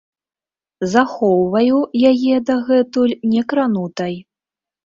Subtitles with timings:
[0.93, 1.77] Захоўваю
[2.13, 4.13] яе дагэтуль некранутай.